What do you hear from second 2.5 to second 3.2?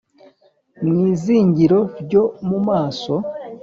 maso